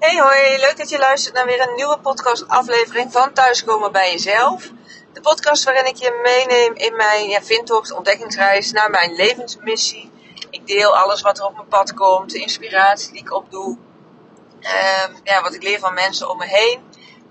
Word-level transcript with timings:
Hey 0.00 0.18
hoi, 0.18 0.58
leuk 0.58 0.76
dat 0.76 0.88
je 0.88 0.98
luistert 0.98 1.34
naar 1.34 1.46
weer 1.46 1.60
een 1.60 1.74
nieuwe 1.74 1.98
podcast 1.98 2.48
aflevering 2.48 3.12
van 3.12 3.32
Thuiskomen 3.32 3.92
bij 3.92 4.10
Jezelf. 4.10 4.70
De 5.12 5.20
podcast 5.20 5.64
waarin 5.64 5.86
ik 5.86 5.96
je 5.96 6.20
meeneem 6.22 6.74
in 6.74 6.96
mijn 6.96 7.28
ja, 7.28 7.42
vindtocht, 7.42 7.92
ontdekkingsreis 7.92 8.72
naar 8.72 8.90
mijn 8.90 9.14
levensmissie. 9.14 10.10
Ik 10.50 10.66
deel 10.66 10.96
alles 10.96 11.20
wat 11.20 11.38
er 11.38 11.44
op 11.44 11.54
mijn 11.54 11.68
pad 11.68 11.94
komt, 11.94 12.30
de 12.30 12.38
inspiratie 12.38 13.12
die 13.12 13.20
ik 13.20 13.32
opdoe. 13.32 13.78
Um, 14.60 15.16
ja, 15.22 15.42
wat 15.42 15.54
ik 15.54 15.62
leer 15.62 15.78
van 15.78 15.94
mensen 15.94 16.30
om 16.30 16.38
me 16.38 16.46
heen. 16.46 16.80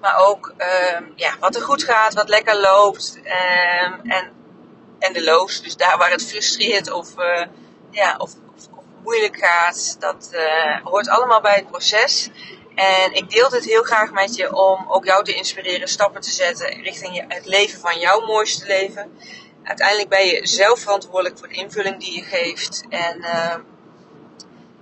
Maar 0.02 0.18
ook 0.18 0.54
um, 0.58 1.14
ja, 1.16 1.34
wat 1.40 1.56
er 1.56 1.62
goed 1.62 1.84
gaat, 1.84 2.14
wat 2.14 2.30
lekker 2.30 2.60
loopt. 2.60 3.18
Um, 3.18 4.12
en, 4.12 4.32
en 5.00 5.14
de 5.14 5.24
loos, 5.24 5.62
dus 5.62 5.76
daar 5.76 5.98
waar 5.98 6.12
het 6.12 6.26
frustreert 6.26 6.92
of, 6.92 7.14
uh, 7.18 7.46
ja, 7.92 8.16
of, 8.18 8.32
moeilijk 9.04 9.38
gaat. 9.38 9.96
Dat 10.00 10.30
uh, 10.34 10.78
hoort 10.84 11.10
allemaal 11.10 11.42
bij 11.42 11.56
het 11.56 11.70
proces. 11.70 12.30
En 12.80 13.14
ik 13.14 13.30
deel 13.30 13.50
dit 13.50 13.66
heel 13.66 13.84
graag 13.84 14.12
met 14.12 14.36
je 14.36 14.56
om 14.56 14.86
ook 14.88 15.06
jou 15.06 15.24
te 15.24 15.34
inspireren 15.34 15.88
stappen 15.88 16.22
te 16.22 16.32
zetten 16.32 16.82
richting 16.82 17.26
het 17.28 17.46
leven 17.46 17.80
van 17.80 18.00
jouw 18.00 18.26
mooiste 18.26 18.68
leven. 18.68 19.18
Uiteindelijk 19.64 20.10
ben 20.10 20.26
je 20.26 20.48
zelf 20.48 20.80
verantwoordelijk 20.80 21.38
voor 21.40 21.48
de 21.48 21.54
invulling 21.56 22.00
die 22.00 22.16
je 22.16 22.24
geeft. 22.24 22.84
En 22.90 23.18
uh, 23.18 23.56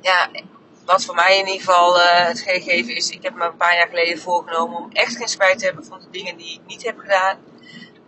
ja, 0.02 0.30
wat 0.86 1.05
voor 1.05 1.16
mij 1.16 1.38
in 1.38 1.46
ieder 1.46 1.62
geval 1.62 1.98
uh, 1.98 2.26
het 2.26 2.40
gegeven 2.40 2.96
is, 2.96 3.10
ik 3.10 3.24
heb 3.24 3.36
me 3.36 3.46
een 3.46 3.58
paar 3.58 3.76
jaar 3.76 3.88
geleden 3.88 4.20
voorgenomen 4.20 4.77
om 4.77 4.90
echt 4.91 5.18
geen 5.18 5.27
spijt 5.27 5.60
te 5.60 5.66
hebben 5.66 5.86
van 5.86 6.00
de 6.00 6.10
dingen 6.10 6.38
die 6.38 6.54
ik 6.54 6.62
niet 6.68 6.84
heb 6.84 6.98
gedaan. 6.98 7.38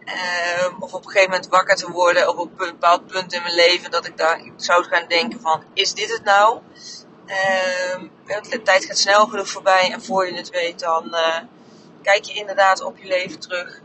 Uh, 0.05 0.67
of 0.79 0.93
op 0.93 1.05
een 1.05 1.11
gegeven 1.11 1.31
moment 1.31 1.49
wakker 1.49 1.75
te 1.75 1.91
worden 1.91 2.29
op 2.29 2.39
een 2.39 2.55
bepaald 2.55 3.07
punt 3.07 3.33
in 3.33 3.41
mijn 3.41 3.55
leven 3.55 3.91
dat 3.91 4.05
ik 4.05 4.17
daar 4.17 4.41
zou 4.55 4.83
gaan 4.83 5.05
denken 5.07 5.41
van, 5.41 5.63
is 5.73 5.93
dit 5.93 6.11
het 6.11 6.23
nou? 6.23 6.59
Uh, 7.29 8.01
de 8.49 8.61
tijd 8.61 8.85
gaat 8.85 8.97
snel 8.97 9.27
genoeg 9.27 9.49
voorbij 9.49 9.91
en 9.91 10.03
voor 10.03 10.27
je 10.27 10.33
het 10.33 10.49
weet 10.49 10.79
dan 10.79 11.05
uh, 11.05 11.37
kijk 12.01 12.23
je 12.23 12.33
inderdaad 12.33 12.81
op 12.81 12.97
je 12.97 13.07
leven 13.07 13.39
terug. 13.39 13.81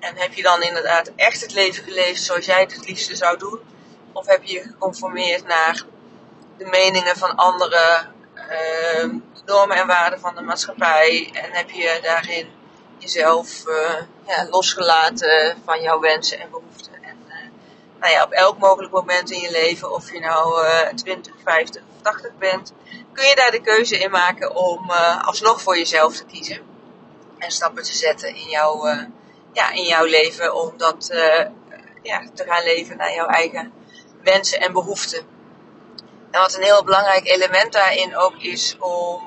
En 0.00 0.16
heb 0.16 0.32
je 0.32 0.42
dan 0.42 0.62
inderdaad 0.62 1.12
echt 1.16 1.40
het 1.40 1.52
leven 1.52 1.84
geleefd 1.84 2.22
zoals 2.22 2.46
jij 2.46 2.60
het 2.60 2.74
het 2.74 2.88
liefste 2.88 3.16
zou 3.16 3.38
doen? 3.38 3.60
Of 4.12 4.26
heb 4.26 4.42
je 4.42 4.52
je 4.52 4.62
geconformeerd 4.62 5.46
naar 5.46 5.84
de 6.58 6.64
meningen 6.64 7.16
van 7.16 7.36
anderen, 7.36 8.14
uh, 8.34 9.10
normen 9.44 9.76
en 9.76 9.86
waarden 9.86 10.20
van 10.20 10.34
de 10.34 10.42
maatschappij? 10.42 11.30
En 11.32 11.52
heb 11.52 11.70
je 11.70 11.98
daarin 12.02 12.48
jezelf 12.98 13.66
uh, 13.66 14.02
ja, 14.26 14.46
losgelaten 14.50 15.56
van 15.64 15.80
jouw 15.80 16.00
wensen 16.00 16.40
en 16.40 16.50
behoeften? 16.50 16.95
Nou 18.00 18.12
ja, 18.12 18.22
op 18.22 18.30
elk 18.30 18.58
mogelijk 18.58 18.92
moment 18.92 19.30
in 19.30 19.40
je 19.40 19.50
leven, 19.50 19.92
of 19.92 20.12
je 20.12 20.20
nou 20.20 20.66
20, 20.94 21.34
50 21.44 21.82
of 21.82 22.02
80 22.02 22.30
bent, 22.38 22.72
kun 23.12 23.26
je 23.26 23.34
daar 23.34 23.50
de 23.50 23.60
keuze 23.60 23.98
in 23.98 24.10
maken 24.10 24.54
om 24.54 24.90
uh, 24.90 25.26
alsnog 25.26 25.62
voor 25.62 25.78
jezelf 25.78 26.16
te 26.16 26.24
kiezen. 26.24 26.60
En 27.38 27.50
stappen 27.50 27.82
te 27.82 27.96
zetten 27.96 28.34
in 28.34 28.48
jouw, 28.48 28.88
uh, 28.88 29.02
ja, 29.52 29.70
in 29.70 29.84
jouw 29.84 30.04
leven 30.04 30.54
om 30.54 30.72
dat 30.76 31.10
uh, 31.12 31.46
ja, 32.02 32.22
te 32.34 32.44
gaan 32.44 32.64
leven 32.64 32.96
naar 32.96 33.14
jouw 33.14 33.26
eigen 33.26 33.72
wensen 34.22 34.60
en 34.60 34.72
behoeften. 34.72 35.26
En 36.30 36.40
wat 36.40 36.54
een 36.54 36.62
heel 36.62 36.84
belangrijk 36.84 37.28
element 37.28 37.72
daarin 37.72 38.16
ook 38.16 38.36
is 38.36 38.76
om 38.78 39.22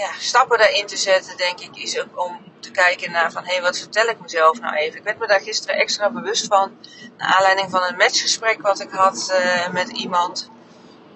ja, 0.00 0.10
stappen 0.18 0.58
daarin 0.58 0.86
te 0.86 0.96
zetten, 0.96 1.36
denk 1.36 1.60
ik, 1.60 1.76
is 1.76 2.00
ook 2.00 2.24
om 2.26 2.40
te 2.60 2.70
kijken 2.70 3.10
naar 3.10 3.32
van, 3.32 3.44
hé, 3.44 3.52
hey, 3.52 3.62
wat 3.62 3.78
vertel 3.78 4.06
ik 4.06 4.20
mezelf 4.20 4.60
nou 4.60 4.74
even? 4.74 4.98
Ik 4.98 5.04
werd 5.04 5.18
me 5.18 5.26
daar 5.26 5.40
gisteren 5.40 5.76
extra 5.76 6.10
bewust 6.10 6.46
van, 6.46 6.78
naar 7.16 7.34
aanleiding 7.34 7.70
van 7.70 7.82
een 7.82 7.96
matchgesprek 7.96 8.62
wat 8.62 8.80
ik 8.80 8.90
had 8.90 9.28
uh, 9.32 9.68
met 9.68 9.88
iemand. 9.88 10.50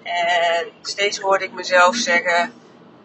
En 0.03 0.71
steeds 0.81 1.19
hoorde 1.19 1.45
ik 1.45 1.51
mezelf 1.51 1.95
zeggen, 1.95 2.53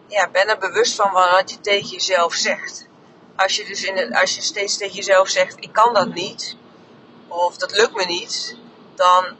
ja, 0.07 0.29
ben 0.29 0.47
er 0.47 0.57
bewust 0.57 0.95
van 0.95 1.11
wat 1.11 1.51
je 1.51 1.59
tegen 1.61 1.89
jezelf 1.89 2.33
zegt. 2.33 2.87
Als 3.35 3.55
je 3.55 3.65
dus 3.65 3.83
in 3.83 3.97
het, 3.97 4.13
als 4.13 4.35
je 4.35 4.41
steeds 4.41 4.77
tegen 4.77 4.95
jezelf 4.95 5.29
zegt, 5.29 5.55
ik 5.59 5.73
kan 5.73 5.93
dat 5.93 6.13
niet, 6.13 6.55
of 7.27 7.57
dat 7.57 7.71
lukt 7.77 7.95
me 7.95 8.05
niet, 8.05 8.57
dan 8.95 9.37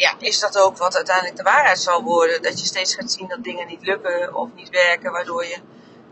ja, 0.00 0.14
is 0.18 0.40
dat 0.40 0.58
ook 0.58 0.76
wat 0.76 0.96
uiteindelijk 0.96 1.36
de 1.36 1.42
waarheid 1.42 1.78
zal 1.78 2.02
worden. 2.02 2.42
Dat 2.42 2.60
je 2.60 2.66
steeds 2.66 2.94
gaat 2.94 3.12
zien 3.12 3.28
dat 3.28 3.44
dingen 3.44 3.66
niet 3.66 3.82
lukken 3.82 4.34
of 4.34 4.48
niet 4.54 4.68
werken, 4.68 5.12
waardoor 5.12 5.44
je 5.44 5.56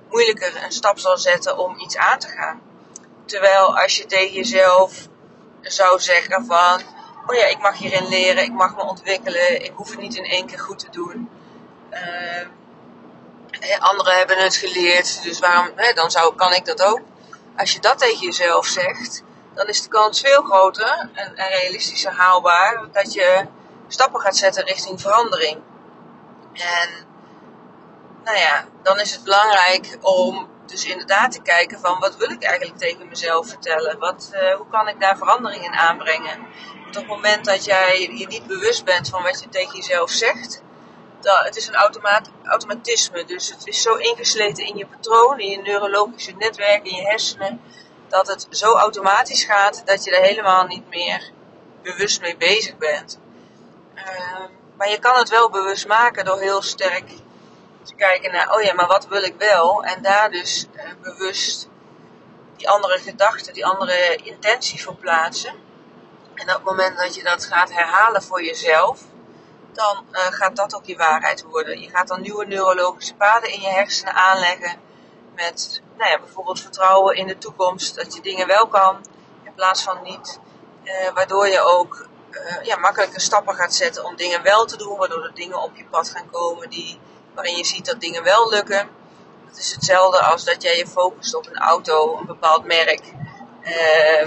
moeilijker 0.08 0.62
een 0.64 0.72
stap 0.72 0.98
zal 0.98 1.18
zetten 1.18 1.58
om 1.58 1.78
iets 1.78 1.96
aan 1.96 2.18
te 2.18 2.28
gaan. 2.28 2.60
Terwijl 3.24 3.78
als 3.78 3.96
je 3.96 4.06
tegen 4.06 4.34
jezelf 4.34 5.08
zou 5.60 6.00
zeggen 6.00 6.44
van, 6.46 6.80
oh 7.26 7.34
ja, 7.34 7.44
ik 7.46 7.58
mag 7.58 7.78
hierin 7.78 8.08
leren, 8.08 8.42
ik 8.42 8.52
mag 8.52 8.76
me 8.76 8.82
ontwikkelen, 8.82 9.64
ik 9.64 9.72
hoef 9.74 9.90
het 9.90 10.00
niet 10.00 10.16
in 10.16 10.24
één 10.24 10.46
keer 10.46 10.58
goed 10.58 10.78
te 10.78 10.90
doen. 10.90 11.30
Uh, 11.92 12.46
anderen 13.78 14.16
hebben 14.16 14.36
het 14.38 14.56
geleerd, 14.56 15.22
dus 15.22 15.38
waarom, 15.38 15.72
hè, 15.74 15.92
dan 15.92 16.10
zou, 16.10 16.34
kan 16.34 16.52
ik 16.52 16.64
dat 16.64 16.82
ook. 16.82 17.00
Als 17.56 17.72
je 17.72 17.80
dat 17.80 17.98
tegen 17.98 18.26
jezelf 18.26 18.66
zegt, 18.66 19.22
dan 19.54 19.66
is 19.66 19.82
de 19.82 19.88
kans 19.88 20.20
veel 20.20 20.42
groter 20.42 21.10
en, 21.14 21.36
en 21.36 21.48
realistischer 21.48 22.12
haalbaar 22.12 22.88
dat 22.92 23.12
je 23.12 23.46
stappen 23.88 24.20
gaat 24.20 24.36
zetten 24.36 24.64
richting 24.64 25.00
verandering. 25.00 25.62
En 26.52 26.88
nou 28.24 28.38
ja, 28.38 28.64
dan 28.82 29.00
is 29.00 29.12
het 29.12 29.24
belangrijk 29.24 29.98
om 30.00 30.48
dus 30.66 30.84
inderdaad 30.84 31.32
te 31.32 31.42
kijken 31.42 31.80
van 31.80 31.98
wat 31.98 32.16
wil 32.16 32.30
ik 32.30 32.42
eigenlijk 32.42 32.78
tegen 32.78 33.08
mezelf 33.08 33.48
vertellen? 33.48 33.98
Wat, 33.98 34.30
uh, 34.32 34.54
hoe 34.54 34.66
kan 34.70 34.88
ik 34.88 35.00
daar 35.00 35.16
verandering 35.16 35.64
in 35.64 35.74
aanbrengen? 35.74 36.38
Want 36.82 36.96
op 36.96 37.02
het 37.02 37.06
moment 37.06 37.44
dat 37.44 37.64
jij 37.64 38.00
je 38.00 38.26
niet 38.26 38.46
bewust 38.46 38.84
bent 38.84 39.08
van 39.08 39.22
wat 39.22 39.40
je 39.40 39.48
tegen 39.48 39.76
jezelf 39.76 40.10
zegt, 40.10 40.62
dat, 41.20 41.44
het 41.44 41.56
is 41.56 41.66
een 41.66 41.74
automaat, 41.74 42.30
automatisme. 42.44 43.24
Dus 43.24 43.50
het 43.50 43.66
is 43.66 43.82
zo 43.82 43.94
ingesleten 43.94 44.66
in 44.66 44.76
je 44.76 44.86
patroon, 44.86 45.38
in 45.38 45.50
je 45.50 45.58
neurologische 45.62 46.32
netwerk, 46.32 46.86
in 46.86 46.94
je 46.94 47.02
hersenen, 47.02 47.60
dat 48.08 48.26
het 48.26 48.46
zo 48.50 48.72
automatisch 48.72 49.44
gaat 49.44 49.82
dat 49.86 50.04
je 50.04 50.16
er 50.16 50.22
helemaal 50.22 50.66
niet 50.66 50.88
meer 50.88 51.30
bewust 51.82 52.20
mee 52.20 52.36
bezig 52.36 52.76
bent. 52.76 53.18
Uh, 54.06 54.44
maar 54.76 54.90
je 54.90 54.98
kan 54.98 55.18
het 55.18 55.28
wel 55.28 55.50
bewust 55.50 55.86
maken 55.86 56.24
door 56.24 56.38
heel 56.38 56.62
sterk 56.62 57.08
te 57.82 57.94
kijken 57.94 58.32
naar, 58.32 58.54
oh 58.54 58.62
ja, 58.62 58.74
maar 58.74 58.86
wat 58.86 59.06
wil 59.06 59.22
ik 59.22 59.34
wel? 59.38 59.84
En 59.84 60.02
daar 60.02 60.30
dus 60.30 60.66
uh, 60.76 60.82
bewust 61.02 61.68
die 62.56 62.68
andere 62.68 62.98
gedachten, 62.98 63.52
die 63.52 63.66
andere 63.66 64.16
intentie 64.16 64.82
voor 64.82 64.94
plaatsen. 64.94 65.54
En 66.34 66.48
op 66.48 66.54
het 66.54 66.64
moment 66.64 66.98
dat 66.98 67.14
je 67.14 67.22
dat 67.22 67.44
gaat 67.44 67.72
herhalen 67.72 68.22
voor 68.22 68.44
jezelf, 68.44 69.00
dan 69.72 70.04
uh, 70.12 70.20
gaat 70.20 70.56
dat 70.56 70.74
ook 70.74 70.84
je 70.84 70.96
waarheid 70.96 71.42
worden. 71.42 71.80
Je 71.80 71.88
gaat 71.88 72.08
dan 72.08 72.20
nieuwe 72.20 72.46
neurologische 72.46 73.14
paden 73.14 73.52
in 73.52 73.60
je 73.60 73.68
hersenen 73.68 74.14
aanleggen 74.14 74.80
met 75.34 75.82
nou 75.96 76.10
ja, 76.10 76.18
bijvoorbeeld 76.18 76.60
vertrouwen 76.60 77.16
in 77.16 77.26
de 77.26 77.38
toekomst, 77.38 77.94
dat 77.94 78.14
je 78.14 78.20
dingen 78.20 78.46
wel 78.46 78.66
kan 78.68 79.04
in 79.42 79.54
plaats 79.54 79.82
van 79.82 80.02
niet. 80.02 80.40
Uh, 80.84 80.92
waardoor 81.14 81.48
je 81.48 81.60
ook 81.60 82.06
uh, 82.30 82.62
ja, 82.62 82.76
makkelijke 82.76 83.20
stappen 83.20 83.54
gaat 83.54 83.74
zetten 83.74 84.04
om 84.04 84.16
dingen 84.16 84.42
wel 84.42 84.64
te 84.64 84.76
doen, 84.76 84.96
waardoor 84.96 85.24
er 85.24 85.34
dingen 85.34 85.62
op 85.62 85.76
je 85.76 85.84
pad 85.84 86.10
gaan 86.10 86.30
komen 86.30 86.70
die, 86.70 87.00
waarin 87.34 87.56
je 87.56 87.64
ziet 87.64 87.86
dat 87.86 88.00
dingen 88.00 88.22
wel 88.22 88.50
lukken. 88.50 88.88
Het 89.46 89.58
is 89.58 89.72
hetzelfde 89.72 90.18
als 90.18 90.44
dat 90.44 90.62
jij 90.62 90.76
je 90.76 90.86
focust 90.86 91.34
op 91.34 91.46
een 91.46 91.58
auto, 91.58 92.18
een 92.18 92.26
bepaald 92.26 92.64
merk. 92.64 93.02
Uh, 93.62 94.20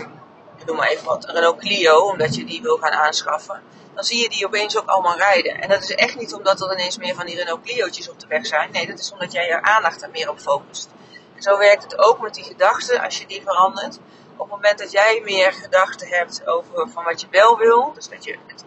ik 0.57 0.65
noem 0.65 0.75
maar 0.75 0.87
even 0.87 1.05
wat, 1.05 1.25
Renault 1.25 1.59
Clio, 1.59 1.99
omdat 1.99 2.35
je 2.35 2.45
die 2.45 2.61
wil 2.61 2.77
gaan 2.77 2.91
aanschaffen. 2.91 3.63
Dan 3.95 4.03
zie 4.03 4.21
je 4.21 4.29
die 4.29 4.45
opeens 4.45 4.77
ook 4.77 4.89
allemaal 4.89 5.17
rijden. 5.17 5.61
En 5.61 5.69
dat 5.69 5.83
is 5.83 5.95
echt 5.95 6.15
niet 6.15 6.33
omdat 6.33 6.61
er 6.61 6.71
ineens 6.71 6.97
meer 6.97 7.15
van 7.15 7.25
die 7.25 7.35
Renault 7.35 7.61
Clio'tjes 7.63 8.09
op 8.09 8.19
de 8.19 8.27
weg 8.27 8.45
zijn. 8.45 8.71
Nee, 8.71 8.87
dat 8.87 8.99
is 8.99 9.11
omdat 9.11 9.31
jij 9.31 9.47
je 9.47 9.61
aandacht 9.61 10.01
er 10.01 10.09
meer 10.09 10.29
op 10.29 10.39
focust. 10.39 10.89
En 11.35 11.41
zo 11.41 11.57
werkt 11.57 11.83
het 11.83 11.97
ook 11.97 12.21
met 12.21 12.33
die 12.33 12.43
gedachten, 12.43 13.01
als 13.01 13.17
je 13.17 13.25
die 13.25 13.41
verandert 13.41 13.99
op 14.41 14.47
het 14.47 14.55
moment 14.55 14.79
dat 14.79 14.91
jij 14.91 15.21
meer 15.23 15.53
gedachten 15.53 16.07
hebt 16.07 16.47
over 16.47 16.89
van 16.89 17.03
wat 17.03 17.21
je 17.21 17.27
wel 17.31 17.57
wil, 17.57 17.93
dus 17.93 18.07
dat 18.07 18.23
je 18.23 18.37
het 18.47 18.63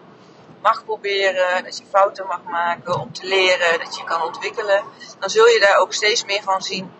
mag 0.62 0.84
proberen, 0.84 1.64
dat 1.64 1.78
je 1.78 1.84
fouten 1.90 2.26
mag 2.26 2.42
maken 2.42 3.00
om 3.00 3.12
te 3.12 3.26
leren, 3.26 3.78
dat 3.78 3.96
je 3.96 4.04
kan 4.04 4.22
ontwikkelen, 4.22 4.84
dan 5.18 5.30
zul 5.30 5.46
je 5.46 5.60
daar 5.60 5.78
ook 5.78 5.92
steeds 5.92 6.24
meer 6.24 6.42
van 6.42 6.62
zien 6.62 6.92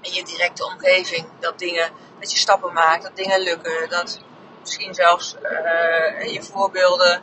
in 0.00 0.12
je 0.12 0.24
directe 0.24 0.64
omgeving. 0.64 1.26
Dat 1.40 1.58
dingen, 1.58 1.90
dat 2.18 2.32
je 2.32 2.38
stappen 2.38 2.72
maakt, 2.72 3.02
dat 3.02 3.16
dingen 3.16 3.40
lukken, 3.40 3.88
dat 3.88 4.20
misschien 4.60 4.94
zelfs 4.94 5.34
uh, 5.42 6.32
je 6.32 6.42
voorbeelden 6.42 7.22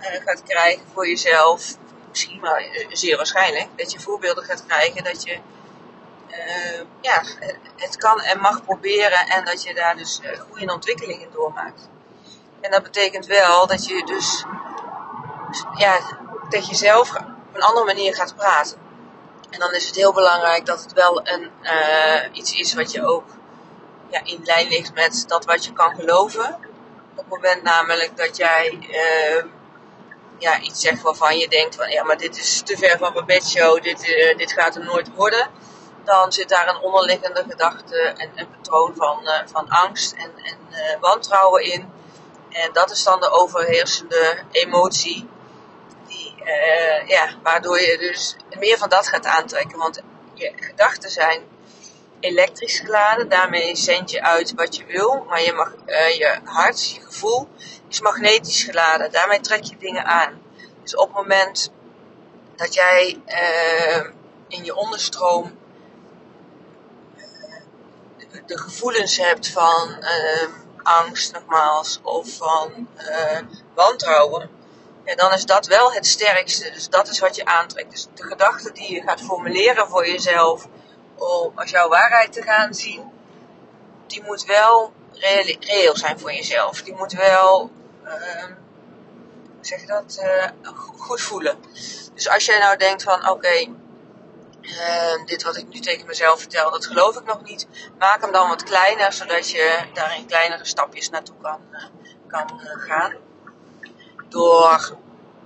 uh, 0.00 0.06
gaat 0.24 0.42
krijgen 0.42 0.86
voor 0.92 1.08
jezelf. 1.08 1.76
Misschien 2.08 2.40
maar 2.40 2.62
uh, 2.62 2.86
zeer 2.88 3.16
waarschijnlijk 3.16 3.68
dat 3.76 3.92
je 3.92 4.00
voorbeelden 4.00 4.44
gaat 4.44 4.66
krijgen 4.66 5.04
dat 5.04 5.22
je 5.22 5.38
uh, 6.30 6.80
ja, 7.00 7.22
het 7.76 7.96
kan 7.96 8.20
en 8.20 8.40
mag 8.40 8.64
proberen 8.64 9.26
en 9.26 9.44
dat 9.44 9.62
je 9.62 9.74
daar 9.74 9.96
dus 9.96 10.20
uh, 10.22 10.40
goede 10.50 10.72
ontwikkelingen 10.72 11.20
in 11.20 11.30
doormaakt. 11.32 11.88
En 12.60 12.70
dat 12.70 12.82
betekent 12.82 13.26
wel 13.26 13.66
dat 13.66 13.86
je 13.86 14.04
dus 14.04 14.44
ja, 15.76 15.98
tegen 16.48 16.68
jezelf 16.68 17.14
op 17.14 17.54
een 17.54 17.62
andere 17.62 17.86
manier 17.86 18.14
gaat 18.14 18.36
praten. 18.36 18.78
En 19.50 19.58
dan 19.58 19.74
is 19.74 19.86
het 19.86 19.96
heel 19.96 20.12
belangrijk 20.12 20.66
dat 20.66 20.82
het 20.82 20.92
wel 20.92 21.20
een, 21.26 21.50
uh, 21.62 22.22
iets 22.32 22.52
is 22.52 22.74
wat 22.74 22.92
je 22.92 23.06
ook 23.06 23.24
ja, 24.08 24.20
in 24.24 24.40
lijn 24.44 24.68
ligt 24.68 24.94
met 24.94 25.24
dat 25.26 25.44
wat 25.44 25.64
je 25.64 25.72
kan 25.72 25.94
geloven. 25.94 26.54
Op 27.14 27.16
het 27.16 27.28
moment 27.28 27.62
namelijk 27.62 28.16
dat 28.16 28.36
jij 28.36 28.78
ja, 30.38 30.60
iets 30.60 30.80
zegt 30.80 31.02
waarvan 31.02 31.38
je 31.38 31.48
denkt 31.48 31.74
van 31.74 31.90
ja, 31.90 32.04
maar 32.04 32.18
dit 32.18 32.36
is 32.36 32.62
te 32.64 32.76
ver 32.76 32.98
van 32.98 33.12
mijn 33.12 33.26
bedshow, 33.26 33.82
dit, 33.82 34.08
uh, 34.08 34.36
dit 34.36 34.52
gaat 34.52 34.76
er 34.76 34.84
nooit 34.84 35.14
worden. 35.14 35.48
Dan 36.08 36.32
zit 36.32 36.48
daar 36.48 36.68
een 36.68 36.80
onderliggende 36.80 37.44
gedachte 37.48 37.98
en 37.98 38.30
een 38.34 38.50
patroon 38.50 38.94
van, 38.96 39.20
uh, 39.22 39.32
van 39.44 39.68
angst 39.68 40.12
en, 40.12 40.32
en 40.42 40.58
uh, 40.70 41.00
wantrouwen 41.00 41.64
in. 41.64 41.92
En 42.50 42.72
dat 42.72 42.90
is 42.90 43.02
dan 43.04 43.20
de 43.20 43.30
overheersende 43.30 44.38
emotie. 44.50 45.28
Die, 46.06 46.34
ja, 47.06 47.28
waardoor 47.42 47.80
je 47.80 47.98
dus 47.98 48.36
meer 48.58 48.78
van 48.78 48.88
dat 48.88 49.08
gaat 49.08 49.24
aantrekken. 49.26 49.78
Want 49.78 50.00
je 50.34 50.52
gedachten 50.56 51.10
zijn 51.10 51.42
elektrisch 52.20 52.78
geladen. 52.78 53.28
Daarmee 53.28 53.76
zend 53.76 54.10
je 54.10 54.22
uit 54.22 54.54
wat 54.54 54.76
je 54.76 54.84
wil. 54.84 55.24
Maar 55.28 55.42
je, 55.42 55.52
mag, 55.52 55.72
je 56.16 56.38
hart, 56.44 56.90
je 56.90 57.00
gevoel, 57.00 57.48
is 57.88 58.00
magnetisch 58.00 58.62
geladen. 58.62 59.12
Daarmee 59.12 59.40
trek 59.40 59.64
je 59.64 59.76
dingen 59.78 60.04
aan. 60.04 60.42
Dus 60.82 60.96
op 60.96 61.06
het 61.06 61.16
moment 61.16 61.70
dat 62.56 62.74
jij 62.74 63.22
in 64.48 64.64
je 64.64 64.74
onderstroom 64.74 65.56
de 68.48 68.58
gevoelens 68.58 69.16
hebt 69.16 69.48
van 69.48 69.96
uh, 70.00 70.48
angst, 70.82 71.32
nogmaals, 71.32 72.00
of 72.02 72.36
van 72.36 72.88
wantrouwen, 73.74 74.50
ja, 75.04 75.14
dan 75.14 75.32
is 75.32 75.44
dat 75.44 75.66
wel 75.66 75.92
het 75.92 76.06
sterkste. 76.06 76.70
Dus 76.70 76.88
dat 76.88 77.08
is 77.08 77.18
wat 77.18 77.36
je 77.36 77.44
aantrekt. 77.44 77.90
Dus 77.90 78.06
de 78.14 78.22
gedachte 78.22 78.72
die 78.72 78.94
je 78.94 79.02
gaat 79.02 79.20
formuleren 79.20 79.88
voor 79.88 80.08
jezelf 80.08 80.66
om 81.14 81.52
als 81.54 81.70
jouw 81.70 81.88
waarheid 81.88 82.32
te 82.32 82.42
gaan 82.42 82.74
zien, 82.74 83.12
die 84.06 84.22
moet 84.22 84.44
wel 84.44 84.92
reëel, 85.12 85.96
zijn 85.96 86.18
voor 86.18 86.32
jezelf. 86.32 86.82
Die 86.82 86.94
moet 86.94 87.12
wel 87.12 87.70
hoe 89.58 89.66
zeg 89.66 89.80
je 89.80 89.86
dat, 89.86 90.18
uh, 90.22 90.72
goed 90.96 91.20
voelen. 91.20 91.56
Dus 92.14 92.28
als 92.28 92.44
jij 92.44 92.58
nou 92.58 92.76
denkt 92.76 93.02
van 93.02 93.28
oké, 93.28 93.66
uh, 94.68 95.24
dit 95.24 95.42
wat 95.42 95.56
ik 95.56 95.68
nu 95.68 95.80
tegen 95.80 96.06
mezelf 96.06 96.38
vertel, 96.38 96.70
dat 96.70 96.86
geloof 96.86 97.16
ik 97.16 97.24
nog 97.24 97.42
niet. 97.42 97.66
Maak 97.98 98.20
hem 98.20 98.32
dan 98.32 98.48
wat 98.48 98.62
kleiner, 98.62 99.12
zodat 99.12 99.50
je 99.50 99.78
daarin 99.92 100.26
kleinere 100.26 100.64
stapjes 100.64 101.10
naartoe 101.10 101.36
kan, 101.42 101.60
uh, 101.72 101.82
kan 102.26 102.60
gaan. 102.60 103.14
Door, 104.28 104.96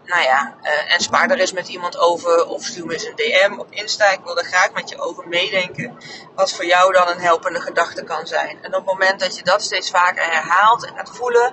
nou 0.04 0.22
ja, 0.22 0.54
en 0.88 1.00
spaar 1.00 1.30
er 1.30 1.38
eens 1.38 1.52
met 1.52 1.68
iemand 1.68 1.98
over 1.98 2.46
of 2.46 2.64
stuur 2.64 2.86
me 2.86 2.92
eens 2.92 3.04
een 3.04 3.16
DM 3.16 3.58
op 3.58 3.66
Insta. 3.70 4.10
Ik 4.10 4.24
wil 4.24 4.38
er 4.38 4.44
graag 4.44 4.72
met 4.72 4.88
je 4.88 5.00
over 5.00 5.28
meedenken. 5.28 5.96
Wat 6.34 6.52
voor 6.52 6.64
jou 6.64 6.92
dan 6.92 7.08
een 7.08 7.20
helpende 7.20 7.60
gedachte 7.60 8.04
kan 8.04 8.26
zijn. 8.26 8.58
En 8.62 8.74
op 8.74 8.86
het 8.86 8.98
moment 8.98 9.20
dat 9.20 9.36
je 9.36 9.42
dat 9.44 9.62
steeds 9.62 9.90
vaker 9.90 10.24
herhaalt 10.24 10.86
en 10.86 10.96
gaat 10.96 11.10
voelen, 11.16 11.52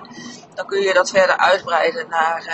dan 0.54 0.66
kun 0.66 0.80
je 0.80 0.92
dat 0.92 1.10
verder 1.10 1.36
uitbreiden 1.36 2.08
naar, 2.08 2.44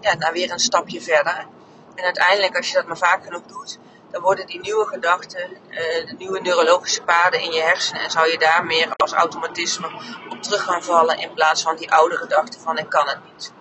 ja, 0.00 0.14
naar 0.14 0.32
weer 0.32 0.50
een 0.50 0.58
stapje 0.58 1.00
verder. 1.00 1.46
En 1.94 2.04
uiteindelijk, 2.04 2.56
als 2.56 2.68
je 2.68 2.74
dat 2.74 2.86
maar 2.86 2.98
vaak 2.98 3.24
genoeg 3.24 3.42
doet, 3.46 3.78
dan 4.14 4.22
worden 4.22 4.46
die 4.46 4.60
nieuwe 4.60 4.86
gedachten, 4.86 5.50
uh, 5.50 5.78
de 6.06 6.14
nieuwe 6.18 6.40
neurologische 6.40 7.02
paden 7.02 7.40
in 7.40 7.52
je 7.52 7.60
hersenen. 7.60 8.02
En 8.02 8.10
zou 8.10 8.30
je 8.30 8.38
daar 8.38 8.64
meer 8.64 8.88
als 8.96 9.12
automatisme 9.12 9.86
op 10.28 10.42
terug 10.42 10.62
gaan 10.62 10.82
vallen 10.82 11.18
in 11.18 11.34
plaats 11.34 11.62
van 11.62 11.76
die 11.76 11.92
oude 11.92 12.16
gedachten 12.16 12.60
van 12.60 12.78
ik 12.78 12.88
kan 12.88 13.08
het 13.08 13.18
niet. 13.32 13.52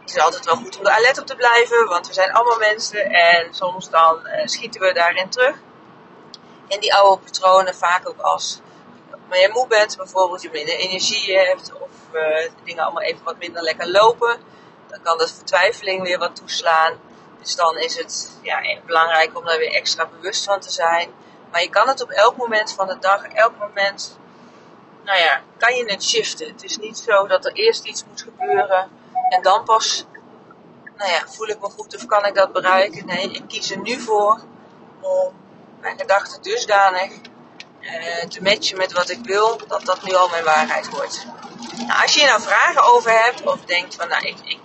Het 0.00 0.16
is 0.16 0.22
altijd 0.22 0.44
wel 0.44 0.56
goed 0.56 0.78
om 0.78 0.86
er 0.86 0.92
alert 0.92 1.18
op 1.18 1.26
te 1.26 1.36
blijven, 1.36 1.88
want 1.88 2.06
we 2.06 2.12
zijn 2.12 2.32
allemaal 2.32 2.58
mensen 2.58 3.10
en 3.10 3.54
soms 3.54 3.90
dan 3.90 4.20
uh, 4.26 4.46
schieten 4.46 4.80
we 4.80 4.92
daarin 4.92 5.28
terug. 5.28 5.56
In 6.68 6.80
die 6.80 6.94
oude 6.94 7.22
patronen, 7.22 7.74
vaak 7.74 8.08
ook 8.08 8.20
als 8.20 8.60
je 9.30 9.50
moe 9.52 9.66
bent, 9.66 9.96
bijvoorbeeld 9.96 10.42
je 10.42 10.50
minder 10.52 10.74
energie 10.74 11.38
hebt 11.38 11.72
of 11.72 11.90
uh, 12.12 12.50
dingen 12.64 12.84
allemaal 12.84 13.02
even 13.02 13.24
wat 13.24 13.38
minder 13.38 13.62
lekker 13.62 13.90
lopen, 13.90 14.38
dan 14.88 15.02
kan 15.02 15.18
de 15.18 15.28
vertwijfeling 15.28 16.02
weer 16.02 16.18
wat 16.18 16.36
toeslaan. 16.36 17.07
Dus 17.40 17.56
dan 17.56 17.78
is 17.78 17.96
het 17.96 18.30
ja, 18.42 18.60
belangrijk 18.86 19.38
om 19.38 19.44
daar 19.44 19.58
weer 19.58 19.72
extra 19.74 20.06
bewust 20.06 20.44
van 20.44 20.60
te 20.60 20.70
zijn. 20.70 21.10
Maar 21.50 21.62
je 21.62 21.70
kan 21.70 21.88
het 21.88 22.02
op 22.02 22.10
elk 22.10 22.36
moment 22.36 22.72
van 22.72 22.86
de 22.86 22.98
dag, 22.98 23.22
elk 23.22 23.58
moment, 23.58 24.18
nou 25.04 25.18
ja, 25.18 25.40
kan 25.58 25.74
je 25.74 25.84
het 25.84 26.04
shiften. 26.04 26.46
Het 26.46 26.64
is 26.64 26.76
niet 26.76 26.98
zo 26.98 27.26
dat 27.26 27.44
er 27.44 27.52
eerst 27.52 27.84
iets 27.84 28.04
moet 28.04 28.22
gebeuren 28.22 28.90
en 29.28 29.42
dan 29.42 29.64
pas, 29.64 30.04
nou 30.96 31.10
ja, 31.10 31.26
voel 31.26 31.48
ik 31.48 31.60
me 31.60 31.68
goed 31.68 31.96
of 31.96 32.06
kan 32.06 32.26
ik 32.26 32.34
dat 32.34 32.52
bereiken. 32.52 33.06
Nee, 33.06 33.30
ik 33.30 33.42
kies 33.48 33.70
er 33.70 33.80
nu 33.80 34.00
voor 34.00 34.40
om 35.00 35.32
mijn 35.80 35.98
gedachten 35.98 36.42
dusdanig 36.42 37.10
uh, 37.80 38.24
te 38.28 38.42
matchen 38.42 38.78
met 38.78 38.92
wat 38.92 39.10
ik 39.10 39.18
wil, 39.22 39.60
dat 39.66 39.84
dat 39.84 40.02
nu 40.02 40.14
al 40.14 40.28
mijn 40.28 40.44
waarheid 40.44 40.90
wordt. 40.90 41.26
Nou, 41.86 42.02
als 42.02 42.14
je 42.14 42.20
hier 42.20 42.28
nou 42.28 42.42
vragen 42.42 42.82
over 42.82 43.24
hebt 43.24 43.42
of 43.42 43.60
denkt 43.60 43.94
van 43.94 44.08
nou 44.08 44.26
ik, 44.26 44.57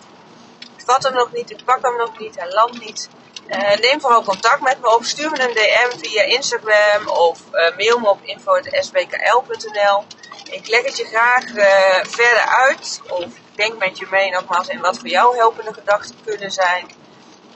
vat 0.86 1.04
hem 1.04 1.14
nog 1.14 1.32
niet, 1.32 1.52
ik 1.52 1.64
pak 1.66 1.82
hem 1.82 1.98
nog 1.98 2.20
niet, 2.20 2.36
hij 2.36 2.52
landt 2.52 2.86
niet. 2.86 3.10
Uh, 3.48 3.76
neem 3.76 4.02
vooral 4.02 4.24
contact 4.24 4.62
met 4.62 4.82
me 4.82 4.96
op. 4.96 5.04
Stuur 5.04 5.32
me 5.32 5.42
een 5.42 5.54
DM 5.54 5.98
via 5.98 6.22
Instagram 6.22 7.08
of 7.08 7.40
uh, 7.52 7.78
mail 7.78 8.00
me 8.00 8.10
op 8.10 8.20
info.sbkl.nl. 8.24 10.04
Ik 10.52 10.68
leg 10.68 10.84
het 10.84 10.98
je 10.98 11.06
graag 11.06 11.44
verder 12.08 12.46
uit 12.46 13.02
of 13.10 13.26
denk 13.56 13.78
met 13.78 13.98
je 13.98 14.08
mee 14.12 14.32
nogmaals 14.32 14.68
in 14.68 14.80
wat 14.80 14.98
voor 14.98 15.08
jou 15.08 15.36
helpende 15.36 15.74
gedachten 15.74 16.16
kunnen 16.26 16.52
zijn. 16.52 16.92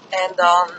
En 0.10 0.32
dan 0.36 0.70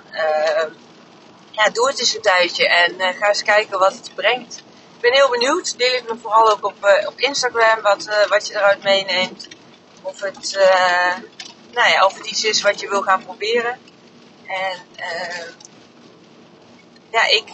ja, 1.50 1.70
doe 1.72 1.88
het 1.88 1.98
eens 1.98 2.14
een 2.14 2.22
tijdje 2.22 2.68
en 2.68 3.14
ga 3.14 3.28
eens 3.28 3.42
kijken 3.42 3.78
wat 3.78 3.92
het 3.92 4.14
brengt 4.14 4.62
ik 4.98 5.04
ben 5.04 5.12
heel 5.12 5.30
benieuwd. 5.30 5.78
Deel 5.78 5.94
het 5.94 6.08
me 6.08 6.16
vooral 6.22 6.50
ook 6.50 6.64
op, 6.66 7.04
op 7.06 7.20
Instagram 7.20 7.82
wat, 7.82 8.26
wat 8.28 8.46
je 8.46 8.54
eruit 8.54 8.82
meeneemt. 8.82 9.48
Of 10.02 10.20
het, 10.20 10.58
nou 11.72 11.90
ja, 11.90 12.04
of 12.04 12.16
het 12.16 12.26
iets 12.26 12.44
is 12.44 12.62
wat 12.62 12.80
je 12.80 12.88
wil 12.88 13.02
gaan 13.02 13.24
proberen. 13.24 13.78
En 14.46 14.78
ja, 17.10 17.26
ik, 17.26 17.48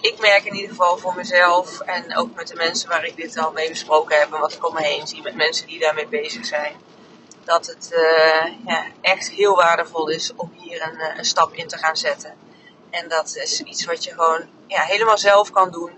ik 0.00 0.18
merk 0.20 0.44
in 0.44 0.54
ieder 0.54 0.70
geval 0.70 0.98
voor 0.98 1.14
mezelf 1.14 1.80
en 1.80 2.16
ook 2.16 2.34
met 2.34 2.48
de 2.48 2.54
mensen 2.54 2.88
waar 2.88 3.04
ik 3.04 3.16
dit 3.16 3.38
al 3.38 3.52
mee 3.52 3.68
besproken 3.68 4.18
heb 4.18 4.32
en 4.32 4.40
wat 4.40 4.52
ik 4.52 4.66
om 4.66 4.74
me 4.74 4.82
heen 4.82 5.06
zie 5.06 5.22
met 5.22 5.34
mensen 5.34 5.66
die 5.66 5.78
daarmee 5.78 6.06
bezig 6.06 6.44
zijn. 6.44 6.74
Dat 7.44 7.66
het 7.66 7.88
ja, 8.66 8.84
echt 9.00 9.30
heel 9.30 9.56
waardevol 9.56 10.08
is 10.08 10.32
om 10.36 10.52
hier 10.56 10.82
een, 10.82 11.18
een 11.18 11.24
stap 11.24 11.52
in 11.52 11.68
te 11.68 11.78
gaan 11.78 11.96
zetten. 11.96 12.34
En 12.90 13.08
dat 13.08 13.36
is 13.36 13.60
iets 13.60 13.84
wat 13.84 14.04
je 14.04 14.10
gewoon 14.10 14.48
ja, 14.66 14.82
helemaal 14.82 15.18
zelf 15.18 15.50
kan 15.50 15.70
doen. 15.70 15.92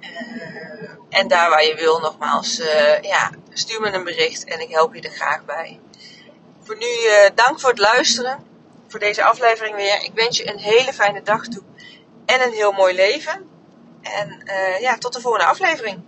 Uh, 0.00 0.90
en 1.08 1.28
daar 1.28 1.50
waar 1.50 1.64
je 1.64 1.74
wil, 1.74 1.98
nogmaals, 1.98 2.60
uh, 2.60 3.00
ja, 3.00 3.30
stuur 3.52 3.80
me 3.80 3.92
een 3.92 4.04
bericht 4.04 4.44
en 4.44 4.60
ik 4.60 4.70
help 4.70 4.94
je 4.94 5.00
er 5.00 5.10
graag 5.10 5.44
bij. 5.44 5.80
Voor 6.70 6.78
nu, 6.78 6.86
uh, 6.86 7.30
dank 7.34 7.60
voor 7.60 7.70
het 7.70 7.78
luisteren. 7.78 8.46
Voor 8.88 9.00
deze 9.00 9.24
aflevering 9.24 9.76
weer. 9.76 10.02
Ik 10.02 10.10
wens 10.14 10.36
je 10.36 10.48
een 10.52 10.58
hele 10.58 10.92
fijne 10.92 11.22
dag 11.22 11.46
toe. 11.46 11.62
En 12.26 12.42
een 12.42 12.52
heel 12.52 12.72
mooi 12.72 12.94
leven. 12.94 13.50
En 14.02 14.42
ja, 14.80 14.98
tot 14.98 15.12
de 15.12 15.20
volgende 15.20 15.46
aflevering. 15.46 16.02